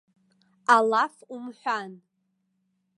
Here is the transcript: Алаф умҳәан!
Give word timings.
Алаф 0.75 1.15
умҳәан! 1.35 1.91